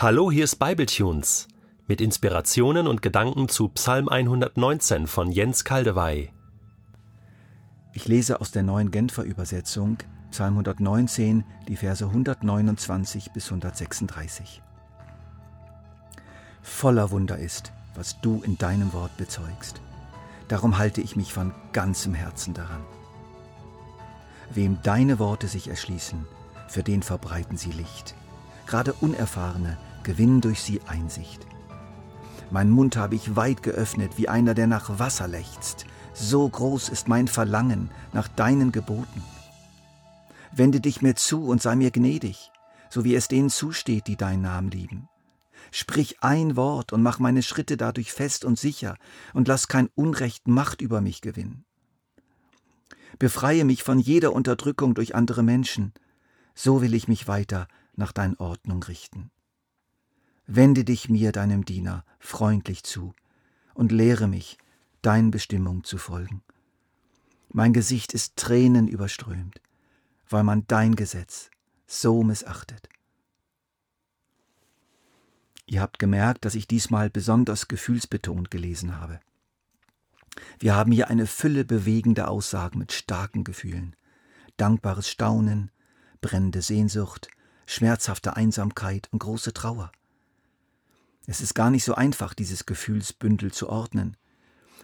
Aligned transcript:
Hallo, 0.00 0.30
hier 0.30 0.44
ist 0.44 0.60
Bibletunes 0.60 1.48
mit 1.88 2.00
Inspirationen 2.00 2.86
und 2.86 3.02
Gedanken 3.02 3.48
zu 3.48 3.68
Psalm 3.70 4.08
119 4.08 5.08
von 5.08 5.32
Jens 5.32 5.64
Kaldewey. 5.64 6.30
Ich 7.94 8.06
lese 8.06 8.40
aus 8.40 8.52
der 8.52 8.62
neuen 8.62 8.92
Genfer 8.92 9.24
Übersetzung 9.24 9.98
Psalm 10.30 10.52
119, 10.52 11.42
die 11.66 11.74
Verse 11.74 12.04
129 12.04 13.32
bis 13.32 13.46
136. 13.46 14.62
Voller 16.62 17.10
Wunder 17.10 17.36
ist, 17.36 17.72
was 17.96 18.20
du 18.20 18.40
in 18.44 18.56
deinem 18.56 18.92
Wort 18.92 19.16
bezeugst. 19.16 19.80
Darum 20.46 20.78
halte 20.78 21.00
ich 21.00 21.16
mich 21.16 21.32
von 21.32 21.52
ganzem 21.72 22.14
Herzen 22.14 22.54
daran. 22.54 22.84
Wem 24.54 24.78
deine 24.84 25.18
Worte 25.18 25.48
sich 25.48 25.66
erschließen, 25.66 26.24
für 26.68 26.84
den 26.84 27.02
verbreiten 27.02 27.56
sie 27.56 27.72
Licht. 27.72 28.14
Gerade 28.68 28.92
Unerfahrene 28.92 29.76
gewinnen 30.08 30.40
durch 30.40 30.62
sie 30.62 30.80
Einsicht. 30.86 31.46
Mein 32.50 32.70
Mund 32.70 32.96
habe 32.96 33.14
ich 33.14 33.36
weit 33.36 33.62
geöffnet, 33.62 34.12
wie 34.16 34.26
einer, 34.26 34.54
der 34.54 34.66
nach 34.66 34.98
Wasser 34.98 35.28
lechzt. 35.28 35.84
So 36.14 36.48
groß 36.48 36.88
ist 36.88 37.08
mein 37.08 37.28
Verlangen 37.28 37.90
nach 38.14 38.26
deinen 38.26 38.72
Geboten. 38.72 39.22
Wende 40.50 40.80
dich 40.80 41.02
mir 41.02 41.14
zu 41.14 41.44
und 41.44 41.60
sei 41.60 41.76
mir 41.76 41.90
gnädig, 41.90 42.50
so 42.88 43.04
wie 43.04 43.14
es 43.14 43.28
denen 43.28 43.50
zusteht, 43.50 44.06
die 44.06 44.16
deinen 44.16 44.40
Namen 44.40 44.70
lieben. 44.70 45.10
Sprich 45.72 46.22
ein 46.22 46.56
Wort 46.56 46.94
und 46.94 47.02
mach 47.02 47.18
meine 47.18 47.42
Schritte 47.42 47.76
dadurch 47.76 48.10
fest 48.10 48.46
und 48.46 48.58
sicher 48.58 48.96
und 49.34 49.46
lass 49.46 49.68
kein 49.68 49.90
Unrecht 49.94 50.48
Macht 50.48 50.80
über 50.80 51.02
mich 51.02 51.20
gewinnen. 51.20 51.66
Befreie 53.18 53.66
mich 53.66 53.82
von 53.82 53.98
jeder 53.98 54.32
Unterdrückung 54.32 54.94
durch 54.94 55.14
andere 55.14 55.42
Menschen, 55.42 55.92
so 56.54 56.80
will 56.80 56.94
ich 56.94 57.08
mich 57.08 57.28
weiter 57.28 57.68
nach 57.94 58.12
deiner 58.12 58.40
Ordnung 58.40 58.82
richten. 58.84 59.30
Wende 60.50 60.82
dich 60.82 61.10
mir, 61.10 61.30
deinem 61.30 61.66
Diener, 61.66 62.06
freundlich 62.18 62.82
zu 62.82 63.14
und 63.74 63.92
lehre 63.92 64.26
mich, 64.26 64.56
deinen 65.02 65.30
Bestimmungen 65.30 65.84
zu 65.84 65.98
folgen. 65.98 66.42
Mein 67.50 67.74
Gesicht 67.74 68.14
ist 68.14 68.36
Tränen 68.36 68.88
überströmt, 68.88 69.60
weil 70.30 70.44
man 70.44 70.66
dein 70.66 70.96
Gesetz 70.96 71.50
so 71.86 72.22
missachtet. 72.22 72.88
Ihr 75.66 75.82
habt 75.82 75.98
gemerkt, 75.98 76.46
dass 76.46 76.54
ich 76.54 76.66
diesmal 76.66 77.10
besonders 77.10 77.68
gefühlsbetont 77.68 78.50
gelesen 78.50 78.98
habe. 78.98 79.20
Wir 80.58 80.74
haben 80.74 80.92
hier 80.92 81.08
eine 81.08 81.26
Fülle 81.26 81.66
bewegender 81.66 82.30
Aussagen 82.30 82.78
mit 82.78 82.92
starken 82.92 83.44
Gefühlen. 83.44 83.94
Dankbares 84.56 85.10
Staunen, 85.10 85.70
brennende 86.22 86.62
Sehnsucht, 86.62 87.28
schmerzhafte 87.66 88.34
Einsamkeit 88.34 89.08
und 89.12 89.18
große 89.18 89.52
Trauer. 89.52 89.92
Es 91.30 91.42
ist 91.42 91.54
gar 91.54 91.70
nicht 91.70 91.84
so 91.84 91.94
einfach, 91.94 92.32
dieses 92.32 92.64
Gefühlsbündel 92.64 93.52
zu 93.52 93.68
ordnen. 93.68 94.16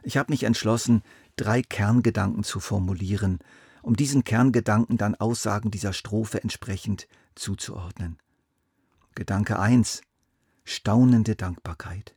Ich 0.03 0.19
habe 0.19 0.31
mich 0.31 0.43
entschlossen, 0.43 1.03
drei 1.37 1.63
Kerngedanken 1.63 2.45
zu 2.45 2.61
formulieren, 2.61 3.39
um 3.81 3.97
diesen 3.97 4.25
Kerngedanken 4.25 4.99
dann 4.99 5.15
Aussagen 5.15 5.71
dieser 5.71 5.95
Strophe 5.95 6.43
entsprechend 6.43 7.09
zuzuordnen. 7.35 8.19
Gedanke 9.15 9.59
1. 9.59 10.03
Staunende 10.67 11.35
Dankbarkeit. 11.35 12.15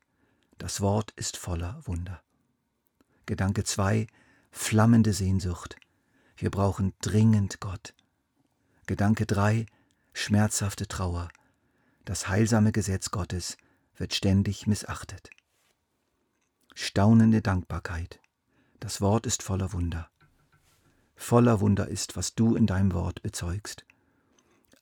Das 0.58 0.82
Wort 0.82 1.12
ist 1.12 1.38
voller 1.38 1.80
Wunder. 1.86 2.22
Gedanke 3.28 3.64
2. 3.64 4.08
Flammende 4.52 5.14
Sehnsucht. 5.14 5.78
Wir 6.36 6.52
brauchen 6.52 6.94
dringend 7.00 7.62
Gott. 7.62 7.94
Gedanke 8.88 9.26
3. 9.26 9.68
Schmerzhafte 10.12 10.86
Trauer. 10.86 11.30
Das 12.04 12.28
heilsame 12.28 12.74
Gesetz 12.74 13.10
Gottes 13.12 13.56
wird 13.98 14.14
ständig 14.14 14.68
missachtet. 14.68 15.30
Staunende 16.74 17.42
Dankbarkeit. 17.42 18.20
Das 18.80 19.02
Wort 19.02 19.26
ist 19.26 19.44
voller 19.44 19.74
Wunder. 19.74 20.10
Voller 21.16 21.60
Wunder 21.60 21.88
ist, 21.88 22.16
was 22.16 22.36
du 22.36 22.56
in 22.56 22.68
deinem 22.68 22.94
Wort 22.94 23.24
bezeugst. 23.24 23.86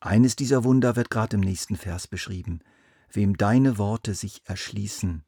Eines 0.00 0.36
dieser 0.36 0.64
Wunder 0.64 0.94
wird 0.94 1.10
gerade 1.10 1.36
im 1.36 1.40
nächsten 1.40 1.76
Vers 1.76 2.06
beschrieben. 2.06 2.60
Wem 3.10 3.36
deine 3.36 3.78
Worte 3.78 4.14
sich 4.14 4.42
erschließen, 4.44 5.24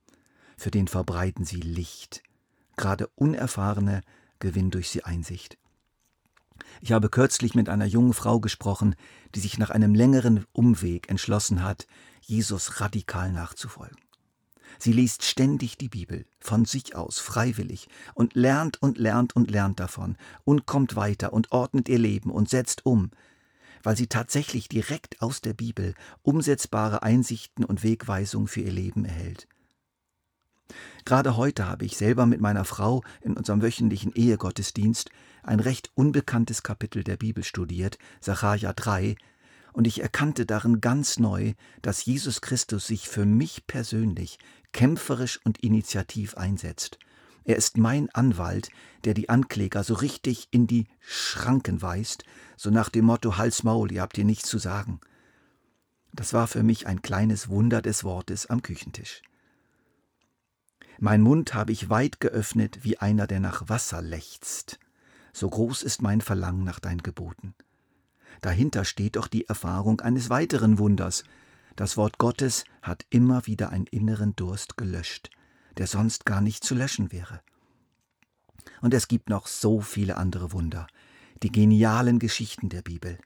für 0.58 0.70
den 0.70 0.88
verbreiten 0.88 1.44
sie 1.44 1.60
Licht. 1.60 2.22
Gerade 2.76 3.06
Unerfahrene 3.14 4.02
gewinnen 4.40 4.70
durch 4.70 4.90
sie 4.90 5.04
Einsicht. 5.04 5.56
Ich 6.80 6.92
habe 6.92 7.08
kürzlich 7.08 7.54
mit 7.54 7.68
einer 7.68 7.86
jungen 7.86 8.14
Frau 8.14 8.40
gesprochen, 8.40 8.94
die 9.34 9.40
sich 9.40 9.58
nach 9.58 9.70
einem 9.70 9.94
längeren 9.94 10.44
Umweg 10.52 11.08
entschlossen 11.08 11.62
hat, 11.62 11.86
Jesus 12.20 12.80
radikal 12.80 13.32
nachzufolgen. 13.32 13.98
Sie 14.78 14.92
liest 14.92 15.24
ständig 15.24 15.78
die 15.78 15.88
Bibel, 15.88 16.26
von 16.40 16.64
sich 16.64 16.94
aus, 16.94 17.18
freiwillig, 17.18 17.88
und 18.14 18.34
lernt 18.34 18.80
und 18.82 18.98
lernt 18.98 19.34
und 19.34 19.50
lernt 19.50 19.80
davon 19.80 20.16
und 20.44 20.66
kommt 20.66 20.94
weiter 20.94 21.32
und 21.32 21.52
ordnet 21.52 21.88
ihr 21.88 21.98
Leben 21.98 22.30
und 22.30 22.48
setzt 22.48 22.86
um, 22.86 23.10
weil 23.82 23.96
sie 23.96 24.06
tatsächlich 24.06 24.68
direkt 24.68 25.20
aus 25.22 25.40
der 25.40 25.54
Bibel 25.54 25.94
umsetzbare 26.22 27.02
Einsichten 27.02 27.64
und 27.64 27.82
Wegweisungen 27.82 28.48
für 28.48 28.60
ihr 28.60 28.72
Leben 28.72 29.04
erhält. 29.04 29.48
Gerade 31.04 31.36
heute 31.36 31.66
habe 31.66 31.86
ich 31.86 31.96
selber 31.96 32.26
mit 32.26 32.40
meiner 32.40 32.64
Frau 32.64 33.02
in 33.22 33.36
unserem 33.36 33.62
wöchentlichen 33.62 34.12
Ehegottesdienst 34.12 35.10
ein 35.48 35.60
recht 35.60 35.90
unbekanntes 35.94 36.62
Kapitel 36.62 37.02
der 37.02 37.16
Bibel 37.16 37.42
studiert, 37.42 37.98
Sacharja 38.20 38.72
3, 38.72 39.16
und 39.72 39.86
ich 39.86 40.02
erkannte 40.02 40.46
darin 40.46 40.80
ganz 40.80 41.18
neu, 41.18 41.54
dass 41.82 42.04
Jesus 42.04 42.40
Christus 42.40 42.86
sich 42.86 43.08
für 43.08 43.24
mich 43.24 43.66
persönlich 43.66 44.38
kämpferisch 44.72 45.40
und 45.44 45.58
initiativ 45.58 46.36
einsetzt. 46.36 46.98
Er 47.44 47.56
ist 47.56 47.78
mein 47.78 48.10
Anwalt, 48.10 48.70
der 49.04 49.14
die 49.14 49.28
Ankläger 49.28 49.84
so 49.84 49.94
richtig 49.94 50.48
in 50.50 50.66
die 50.66 50.86
Schranken 51.00 51.80
weist, 51.80 52.24
so 52.56 52.70
nach 52.70 52.90
dem 52.90 53.06
Motto 53.06 53.38
Hals 53.38 53.62
Maul, 53.62 53.90
ihr 53.90 54.02
habt 54.02 54.16
hier 54.16 54.24
nichts 54.24 54.48
zu 54.48 54.58
sagen. 54.58 55.00
Das 56.12 56.32
war 56.32 56.46
für 56.46 56.62
mich 56.62 56.86
ein 56.86 57.00
kleines 57.00 57.48
Wunder 57.48 57.80
des 57.80 58.04
Wortes 58.04 58.46
am 58.46 58.62
Küchentisch. 58.62 59.22
Mein 60.98 61.22
Mund 61.22 61.54
habe 61.54 61.72
ich 61.72 61.88
weit 61.88 62.20
geöffnet 62.20 62.80
wie 62.82 62.98
einer, 62.98 63.26
der 63.26 63.40
nach 63.40 63.68
Wasser 63.68 64.02
lechzt. 64.02 64.80
So 65.38 65.48
groß 65.48 65.84
ist 65.84 66.02
mein 66.02 66.20
Verlangen 66.20 66.64
nach 66.64 66.80
deinen 66.80 67.00
Geboten. 67.00 67.54
Dahinter 68.40 68.84
steht 68.84 69.14
doch 69.14 69.28
die 69.28 69.46
Erfahrung 69.46 70.00
eines 70.00 70.30
weiteren 70.30 70.80
Wunders. 70.80 71.22
Das 71.76 71.96
Wort 71.96 72.18
Gottes 72.18 72.64
hat 72.82 73.06
immer 73.08 73.46
wieder 73.46 73.70
einen 73.70 73.86
inneren 73.86 74.34
Durst 74.34 74.76
gelöscht, 74.76 75.30
der 75.76 75.86
sonst 75.86 76.26
gar 76.26 76.40
nicht 76.40 76.64
zu 76.64 76.74
löschen 76.74 77.12
wäre. 77.12 77.40
Und 78.80 78.94
es 78.94 79.06
gibt 79.06 79.30
noch 79.30 79.46
so 79.46 79.80
viele 79.80 80.16
andere 80.16 80.50
Wunder, 80.50 80.88
die 81.44 81.52
genialen 81.52 82.18
Geschichten 82.18 82.68
der 82.68 82.82
Bibel, 82.82 83.16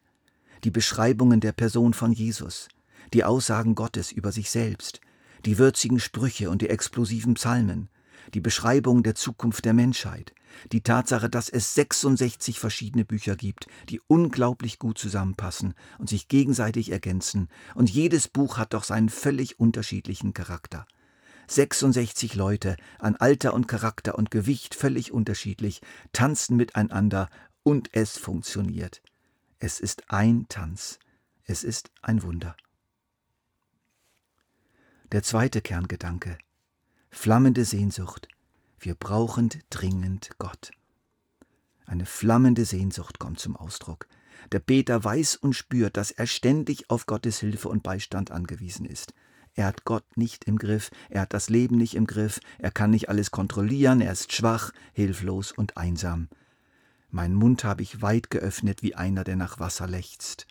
die 0.64 0.70
Beschreibungen 0.70 1.40
der 1.40 1.52
Person 1.52 1.94
von 1.94 2.12
Jesus, 2.12 2.68
die 3.14 3.24
Aussagen 3.24 3.74
Gottes 3.74 4.12
über 4.12 4.32
sich 4.32 4.50
selbst, 4.50 5.00
die 5.46 5.56
würzigen 5.56 5.98
Sprüche 5.98 6.50
und 6.50 6.60
die 6.60 6.68
explosiven 6.68 7.32
Psalmen, 7.34 7.88
die 8.34 8.40
Beschreibung 8.40 9.02
der 9.02 9.14
Zukunft 9.14 9.64
der 9.64 9.74
Menschheit, 9.74 10.34
die 10.70 10.82
Tatsache, 10.82 11.28
dass 11.28 11.48
es 11.48 11.74
66 11.74 12.58
verschiedene 12.58 13.04
Bücher 13.04 13.36
gibt, 13.36 13.66
die 13.88 14.00
unglaublich 14.06 14.78
gut 14.78 14.98
zusammenpassen 14.98 15.74
und 15.98 16.08
sich 16.08 16.28
gegenseitig 16.28 16.92
ergänzen, 16.92 17.48
und 17.74 17.90
jedes 17.90 18.28
Buch 18.28 18.58
hat 18.58 18.74
doch 18.74 18.84
seinen 18.84 19.08
völlig 19.08 19.58
unterschiedlichen 19.58 20.34
Charakter. 20.34 20.86
66 21.48 22.34
Leute, 22.34 22.76
an 22.98 23.16
Alter 23.16 23.52
und 23.54 23.68
Charakter 23.68 24.16
und 24.16 24.30
Gewicht 24.30 24.74
völlig 24.74 25.12
unterschiedlich, 25.12 25.80
tanzen 26.12 26.56
miteinander 26.56 27.28
und 27.62 27.90
es 27.92 28.16
funktioniert. 28.16 29.02
Es 29.58 29.80
ist 29.80 30.10
ein 30.10 30.46
Tanz. 30.48 30.98
Es 31.44 31.64
ist 31.64 31.90
ein 32.02 32.22
Wunder. 32.22 32.56
Der 35.10 35.22
zweite 35.22 35.60
Kerngedanke. 35.60 36.38
Flammende 37.14 37.64
Sehnsucht. 37.64 38.26
Wir 38.80 38.94
brauchen 38.96 39.50
dringend 39.70 40.30
Gott. 40.38 40.72
Eine 41.86 42.06
flammende 42.06 42.64
Sehnsucht 42.64 43.20
kommt 43.20 43.38
zum 43.38 43.54
Ausdruck. 43.54 44.08
Der 44.50 44.58
Beter 44.58 45.04
weiß 45.04 45.36
und 45.36 45.52
spürt, 45.52 45.96
dass 45.96 46.10
er 46.10 46.26
ständig 46.26 46.90
auf 46.90 47.06
Gottes 47.06 47.38
Hilfe 47.38 47.68
und 47.68 47.84
Beistand 47.84 48.32
angewiesen 48.32 48.86
ist. 48.86 49.14
Er 49.54 49.66
hat 49.66 49.84
Gott 49.84 50.16
nicht 50.16 50.44
im 50.44 50.58
Griff, 50.58 50.90
er 51.10 51.20
hat 51.20 51.34
das 51.34 51.48
Leben 51.48 51.76
nicht 51.76 51.94
im 51.94 52.06
Griff, 52.06 52.40
er 52.58 52.72
kann 52.72 52.90
nicht 52.90 53.08
alles 53.08 53.30
kontrollieren, 53.30 54.00
er 54.00 54.12
ist 54.12 54.32
schwach, 54.32 54.72
hilflos 54.94 55.52
und 55.52 55.76
einsam. 55.76 56.28
Mein 57.10 57.34
Mund 57.34 57.62
habe 57.62 57.82
ich 57.82 58.02
weit 58.02 58.30
geöffnet 58.30 58.82
wie 58.82 58.96
einer, 58.96 59.22
der 59.22 59.36
nach 59.36 59.60
Wasser 59.60 59.86
lechzt. 59.86 60.46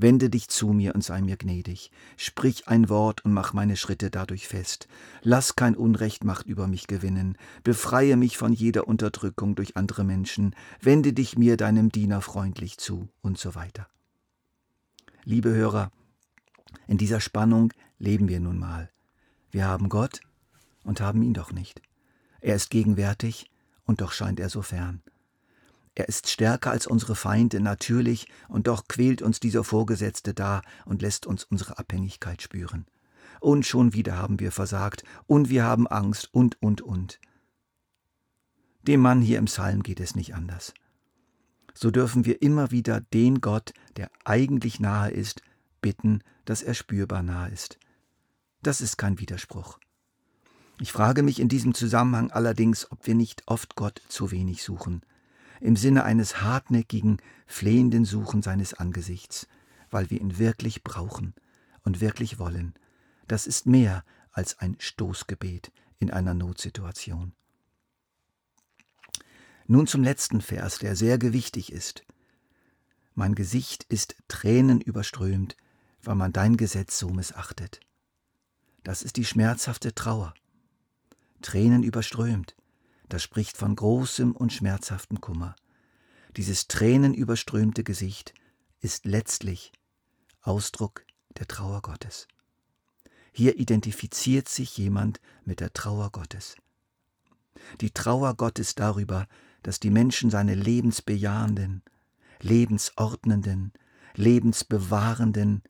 Wende 0.00 0.30
dich 0.30 0.48
zu 0.48 0.68
mir 0.68 0.94
und 0.94 1.02
sei 1.02 1.20
mir 1.20 1.36
gnädig. 1.36 1.90
Sprich 2.16 2.68
ein 2.68 2.88
Wort 2.88 3.24
und 3.24 3.32
mach 3.32 3.52
meine 3.52 3.76
Schritte 3.76 4.12
dadurch 4.12 4.46
fest. 4.46 4.86
Lass 5.22 5.56
kein 5.56 5.74
Unrecht 5.74 6.22
Macht 6.22 6.46
über 6.46 6.68
mich 6.68 6.86
gewinnen. 6.86 7.36
Befreie 7.64 8.16
mich 8.16 8.38
von 8.38 8.52
jeder 8.52 8.86
Unterdrückung 8.86 9.56
durch 9.56 9.76
andere 9.76 10.04
Menschen. 10.04 10.54
Wende 10.80 11.12
dich 11.12 11.36
mir 11.36 11.56
deinem 11.56 11.90
Diener 11.90 12.20
freundlich 12.20 12.78
zu 12.78 13.08
und 13.22 13.38
so 13.38 13.56
weiter. 13.56 13.88
Liebe 15.24 15.50
Hörer, 15.50 15.90
in 16.86 16.96
dieser 16.96 17.20
Spannung 17.20 17.72
leben 17.98 18.28
wir 18.28 18.38
nun 18.38 18.60
mal. 18.60 18.90
Wir 19.50 19.66
haben 19.66 19.88
Gott 19.88 20.20
und 20.84 21.00
haben 21.00 21.22
ihn 21.24 21.34
doch 21.34 21.50
nicht. 21.50 21.82
Er 22.40 22.54
ist 22.54 22.70
gegenwärtig 22.70 23.50
und 23.84 24.00
doch 24.00 24.12
scheint 24.12 24.38
er 24.38 24.48
so 24.48 24.62
fern. 24.62 25.02
Er 25.98 26.08
ist 26.08 26.30
stärker 26.30 26.70
als 26.70 26.86
unsere 26.86 27.16
Feinde 27.16 27.58
natürlich, 27.58 28.28
und 28.46 28.68
doch 28.68 28.86
quält 28.86 29.20
uns 29.20 29.40
dieser 29.40 29.64
Vorgesetzte 29.64 30.32
da 30.32 30.62
und 30.84 31.02
lässt 31.02 31.26
uns 31.26 31.42
unsere 31.42 31.76
Abhängigkeit 31.76 32.40
spüren. 32.40 32.86
Und 33.40 33.66
schon 33.66 33.94
wieder 33.94 34.16
haben 34.16 34.38
wir 34.38 34.52
versagt, 34.52 35.02
und 35.26 35.48
wir 35.48 35.64
haben 35.64 35.88
Angst, 35.88 36.32
und, 36.32 36.62
und, 36.62 36.82
und. 36.82 37.18
Dem 38.82 39.00
Mann 39.00 39.20
hier 39.20 39.38
im 39.38 39.46
Psalm 39.46 39.82
geht 39.82 39.98
es 39.98 40.14
nicht 40.14 40.36
anders. 40.36 40.72
So 41.74 41.90
dürfen 41.90 42.24
wir 42.24 42.42
immer 42.42 42.70
wieder 42.70 43.00
den 43.00 43.40
Gott, 43.40 43.72
der 43.96 44.08
eigentlich 44.24 44.78
nahe 44.78 45.10
ist, 45.10 45.42
bitten, 45.80 46.22
dass 46.44 46.62
er 46.62 46.74
spürbar 46.74 47.24
nahe 47.24 47.50
ist. 47.50 47.76
Das 48.62 48.80
ist 48.80 48.98
kein 48.98 49.18
Widerspruch. 49.18 49.80
Ich 50.80 50.92
frage 50.92 51.24
mich 51.24 51.40
in 51.40 51.48
diesem 51.48 51.74
Zusammenhang 51.74 52.30
allerdings, 52.30 52.88
ob 52.92 53.04
wir 53.08 53.16
nicht 53.16 53.42
oft 53.46 53.74
Gott 53.74 54.00
zu 54.08 54.30
wenig 54.30 54.62
suchen, 54.62 55.02
im 55.60 55.76
Sinne 55.76 56.04
eines 56.04 56.42
hartnäckigen, 56.42 57.18
flehenden 57.46 58.04
Suchen 58.04 58.42
seines 58.42 58.74
Angesichts, 58.74 59.48
weil 59.90 60.10
wir 60.10 60.20
ihn 60.20 60.38
wirklich 60.38 60.82
brauchen 60.82 61.34
und 61.82 62.00
wirklich 62.00 62.38
wollen. 62.38 62.74
Das 63.26 63.46
ist 63.46 63.66
mehr 63.66 64.04
als 64.32 64.58
ein 64.58 64.76
Stoßgebet 64.78 65.72
in 65.98 66.10
einer 66.10 66.34
Notsituation. 66.34 67.32
Nun 69.66 69.86
zum 69.86 70.02
letzten 70.02 70.40
Vers, 70.40 70.78
der 70.78 70.96
sehr 70.96 71.18
gewichtig 71.18 71.72
ist. 71.72 72.04
Mein 73.14 73.34
Gesicht 73.34 73.84
ist 73.88 74.16
Tränen 74.28 74.80
überströmt, 74.80 75.56
weil 76.02 76.14
man 76.14 76.32
dein 76.32 76.56
Gesetz 76.56 76.98
so 76.98 77.10
missachtet. 77.10 77.80
Das 78.84 79.02
ist 79.02 79.16
die 79.16 79.24
schmerzhafte 79.24 79.94
Trauer. 79.94 80.32
Tränen 81.42 81.82
überströmt, 81.82 82.54
das 83.08 83.22
spricht 83.22 83.56
von 83.56 83.74
großem 83.74 84.32
und 84.32 84.52
schmerzhaftem 84.52 85.20
Kummer. 85.20 85.56
Dieses 86.36 86.68
tränenüberströmte 86.68 87.84
Gesicht 87.84 88.34
ist 88.80 89.06
letztlich 89.06 89.72
Ausdruck 90.42 91.04
der 91.38 91.48
Trauer 91.48 91.82
Gottes. 91.82 92.28
Hier 93.32 93.58
identifiziert 93.58 94.48
sich 94.48 94.76
jemand 94.76 95.20
mit 95.44 95.60
der 95.60 95.72
Trauer 95.72 96.10
Gottes. 96.10 96.56
Die 97.80 97.90
Trauer 97.90 98.34
Gottes 98.34 98.74
darüber, 98.74 99.26
dass 99.62 99.80
die 99.80 99.90
Menschen 99.90 100.30
seine 100.30 100.54
lebensbejahenden, 100.54 101.82
lebensordnenden, 102.40 103.72
lebensbewahrenden, 104.14 105.62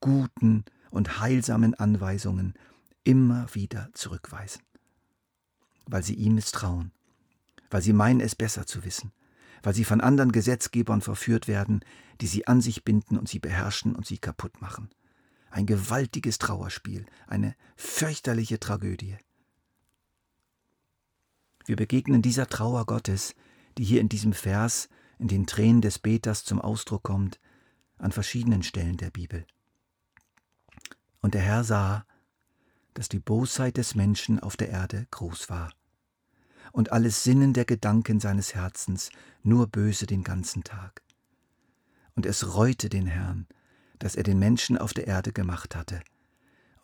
guten 0.00 0.64
und 0.90 1.20
heilsamen 1.20 1.74
Anweisungen 1.74 2.54
immer 3.04 3.46
wieder 3.54 3.90
zurückweisen 3.92 4.65
weil 5.86 6.02
sie 6.02 6.14
ihm 6.14 6.34
misstrauen, 6.34 6.92
weil 7.70 7.82
sie 7.82 7.92
meinen, 7.92 8.20
es 8.20 8.34
besser 8.34 8.66
zu 8.66 8.84
wissen, 8.84 9.12
weil 9.62 9.74
sie 9.74 9.84
von 9.84 10.00
anderen 10.00 10.32
Gesetzgebern 10.32 11.00
verführt 11.00 11.48
werden, 11.48 11.80
die 12.20 12.26
sie 12.26 12.46
an 12.46 12.60
sich 12.60 12.84
binden 12.84 13.16
und 13.18 13.28
sie 13.28 13.38
beherrschen 13.38 13.94
und 13.94 14.06
sie 14.06 14.18
kaputt 14.18 14.60
machen. 14.60 14.90
Ein 15.50 15.66
gewaltiges 15.66 16.38
Trauerspiel, 16.38 17.06
eine 17.26 17.54
fürchterliche 17.76 18.60
Tragödie. 18.60 19.16
Wir 21.64 21.76
begegnen 21.76 22.22
dieser 22.22 22.46
Trauer 22.46 22.86
Gottes, 22.86 23.34
die 23.78 23.84
hier 23.84 24.00
in 24.00 24.08
diesem 24.08 24.32
Vers, 24.32 24.88
in 25.18 25.28
den 25.28 25.46
Tränen 25.46 25.80
des 25.80 25.98
Beters 25.98 26.44
zum 26.44 26.60
Ausdruck 26.60 27.02
kommt, 27.02 27.40
an 27.98 28.12
verschiedenen 28.12 28.62
Stellen 28.62 28.98
der 28.98 29.10
Bibel. 29.10 29.46
Und 31.20 31.34
der 31.34 31.40
Herr 31.40 31.64
sah, 31.64 32.06
dass 32.96 33.08
die 33.08 33.18
Bosheit 33.20 33.76
des 33.76 33.94
Menschen 33.94 34.40
auf 34.40 34.56
der 34.56 34.70
Erde 34.70 35.06
groß 35.10 35.50
war 35.50 35.70
und 36.72 36.92
alles 36.92 37.22
Sinnen 37.22 37.52
der 37.52 37.64
Gedanken 37.64 38.20
seines 38.20 38.54
Herzens 38.54 39.10
nur 39.42 39.66
böse 39.66 40.06
den 40.06 40.22
ganzen 40.22 40.64
Tag. 40.64 41.02
Und 42.14 42.26
es 42.26 42.54
reute 42.54 42.88
den 42.88 43.06
Herrn, 43.06 43.46
dass 43.98 44.16
er 44.16 44.22
den 44.22 44.38
Menschen 44.38 44.78
auf 44.78 44.92
der 44.92 45.06
Erde 45.06 45.32
gemacht 45.32 45.76
hatte, 45.76 46.00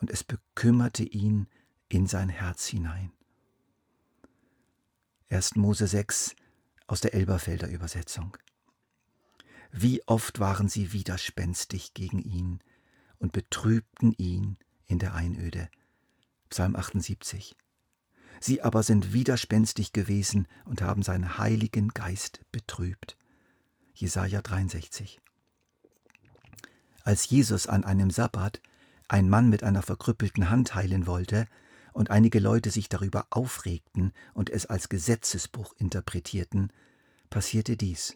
und 0.00 0.10
es 0.10 0.24
bekümmerte 0.24 1.04
ihn 1.04 1.46
in 1.88 2.06
sein 2.06 2.28
Herz 2.28 2.66
hinein. 2.66 3.12
1. 5.30 5.56
Mose 5.56 5.86
6 5.86 6.34
aus 6.86 7.00
der 7.00 7.14
Elberfelder 7.14 7.68
Übersetzung. 7.68 8.36
Wie 9.70 10.02
oft 10.06 10.40
waren 10.40 10.68
sie 10.68 10.92
widerspenstig 10.92 11.94
gegen 11.94 12.18
ihn 12.18 12.60
und 13.18 13.32
betrübten 13.32 14.12
ihn 14.12 14.58
in 14.86 14.98
der 14.98 15.14
Einöde. 15.14 15.70
Psalm 16.52 16.76
78. 16.76 17.56
Sie 18.38 18.60
aber 18.60 18.82
sind 18.82 19.14
widerspenstig 19.14 19.94
gewesen 19.94 20.46
und 20.66 20.82
haben 20.82 21.02
seinen 21.02 21.38
heiligen 21.38 21.88
Geist 21.88 22.43
betrübt. 22.52 23.16
Jesaja 23.94 24.43
63. 24.43 25.22
Als 27.04 27.31
Jesus 27.31 27.66
an 27.66 27.84
einem 27.84 28.10
Sabbat 28.10 28.60
ein 29.08 29.31
Mann 29.31 29.49
mit 29.49 29.62
einer 29.62 29.81
verkrüppelten 29.81 30.50
Hand 30.50 30.75
heilen 30.75 31.06
wollte 31.06 31.46
und 31.94 32.10
einige 32.10 32.38
Leute 32.38 32.70
sich 32.70 32.90
darüber 32.90 33.28
aufregten 33.31 34.12
und 34.34 34.50
es 34.50 34.66
als 34.66 34.90
Gesetzesbruch 34.90 35.72
interpretierten, 35.78 36.70
passierte 37.31 37.78
dies. 37.78 38.14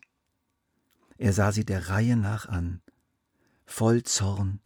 Er 1.17 1.33
sah 1.33 1.53
sie 1.53 1.65
der 1.65 1.89
Reihe 1.89 2.19
nach 2.19 2.45
an, 2.45 2.83
voll 3.65 4.03
Zorn 4.03 4.61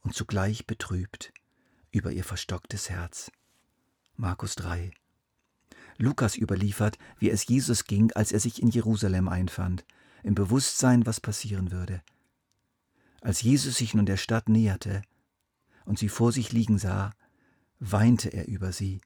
und 0.00 0.14
zugleich 0.14 0.66
betrübt 0.66 1.34
über 1.90 2.12
ihr 2.12 2.24
verstocktes 2.24 2.90
Herz. 2.90 3.30
Markus 4.16 4.54
3. 4.54 4.92
Lukas 5.98 6.36
überliefert, 6.36 6.98
wie 7.18 7.30
es 7.30 7.46
Jesus 7.46 7.84
ging, 7.84 8.12
als 8.12 8.32
er 8.32 8.40
sich 8.40 8.62
in 8.62 8.68
Jerusalem 8.68 9.28
einfand, 9.28 9.84
im 10.22 10.34
Bewusstsein, 10.34 11.06
was 11.06 11.20
passieren 11.20 11.70
würde. 11.72 12.02
Als 13.20 13.42
Jesus 13.42 13.76
sich 13.76 13.94
nun 13.94 14.06
der 14.06 14.16
Stadt 14.16 14.48
näherte 14.48 15.02
und 15.84 15.98
sie 15.98 16.08
vor 16.08 16.32
sich 16.32 16.52
liegen 16.52 16.78
sah, 16.78 17.12
weinte 17.78 18.28
er 18.30 18.48
über 18.48 18.72
sie 18.72 19.00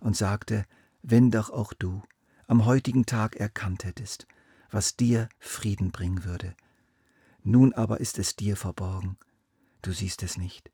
und 0.00 0.16
sagte, 0.16 0.64
wenn 1.02 1.30
doch 1.30 1.50
auch 1.50 1.72
du 1.72 2.02
am 2.46 2.66
heutigen 2.66 3.06
Tag 3.06 3.36
erkannt 3.36 3.84
hättest, 3.84 4.26
was 4.70 4.96
dir 4.96 5.28
Frieden 5.38 5.92
bringen 5.92 6.24
würde. 6.24 6.54
Nun 7.42 7.72
aber 7.72 8.00
ist 8.00 8.18
es 8.18 8.36
dir 8.36 8.56
verborgen, 8.56 9.18
du 9.82 9.92
siehst 9.92 10.22
es 10.22 10.36
nicht. 10.36 10.70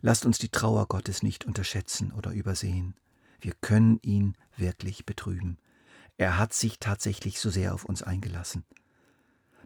Lasst 0.00 0.26
uns 0.26 0.38
die 0.38 0.48
Trauer 0.48 0.86
Gottes 0.86 1.22
nicht 1.22 1.44
unterschätzen 1.44 2.12
oder 2.12 2.32
übersehen. 2.32 2.94
Wir 3.40 3.52
können 3.60 3.98
ihn 4.02 4.36
wirklich 4.56 5.06
betrüben. 5.06 5.58
Er 6.16 6.38
hat 6.38 6.52
sich 6.52 6.78
tatsächlich 6.78 7.40
so 7.40 7.50
sehr 7.50 7.74
auf 7.74 7.84
uns 7.84 8.02
eingelassen. 8.02 8.64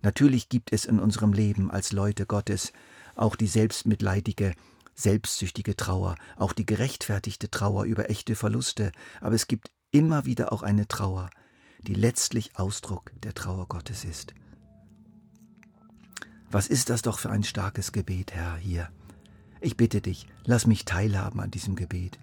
Natürlich 0.03 0.49
gibt 0.49 0.73
es 0.73 0.85
in 0.85 0.99
unserem 0.99 1.33
Leben 1.33 1.71
als 1.71 1.93
Leute 1.93 2.27
Gottes 2.27 2.73
auch 3.15 3.37
die 3.37 3.47
selbstmitleidige, 3.47 4.55
selbstsüchtige 4.95 5.77
Trauer, 5.77 6.17
auch 6.37 6.53
die 6.53 6.67
gerechtfertigte 6.67 7.51
Trauer 7.51 7.85
über 7.85 8.11
echte 8.11 8.35
Verluste, 8.35 8.93
aber 9.21 9.35
es 9.35 9.47
gibt 9.47 9.71
immer 9.91 10.25
wieder 10.25 10.53
auch 10.53 10.63
eine 10.63 10.89
Trauer, 10.89 11.31
die 11.83 11.95
letztlich 11.95 12.59
Ausdruck 12.59 13.13
der 13.23 13.35
Trauer 13.35 13.69
Gottes 13.69 14.05
ist. 14.05 14.35
Was 16.51 16.67
ist 16.67 16.91
das 16.91 17.03
doch 17.03 17.19
für 17.19 17.31
ein 17.31 17.45
starkes 17.45 17.93
Gebet, 17.93 18.33
Herr, 18.33 18.57
hier? 18.57 18.91
Ich 19.65 19.77
bitte 19.77 20.01
dich, 20.01 20.27
lass 20.45 20.67
mich 20.67 20.85
teilhaben 20.85 21.41
an 21.41 21.53
diesem 21.53 21.77
Gebet. 21.77 22.19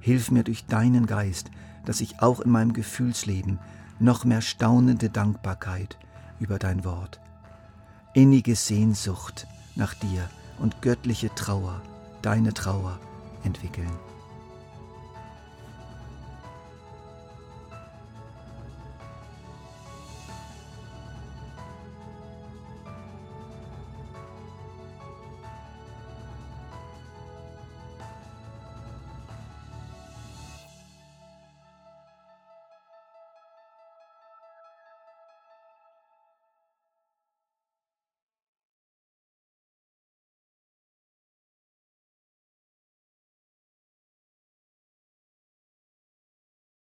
Hilf 0.00 0.30
mir 0.30 0.44
durch 0.44 0.66
deinen 0.66 1.06
Geist, 1.06 1.50
dass 1.86 2.02
ich 2.02 2.20
auch 2.20 2.40
in 2.40 2.50
meinem 2.50 2.74
Gefühlsleben 2.74 3.58
noch 3.98 4.26
mehr 4.26 4.42
staunende 4.42 5.08
Dankbarkeit 5.08 5.98
über 6.40 6.58
dein 6.58 6.84
Wort, 6.84 7.20
innige 8.12 8.54
Sehnsucht 8.54 9.46
nach 9.76 9.94
dir 9.94 10.28
und 10.58 10.82
göttliche 10.82 11.34
Trauer, 11.34 11.80
deine 12.20 12.52
Trauer 12.52 13.00
entwickeln. 13.44 13.90